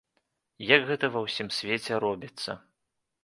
Як 0.75 0.87
гэта 0.89 1.09
ва 1.17 1.21
ўсім 1.25 1.47
свеце 1.59 1.93
робіцца. 2.05 2.51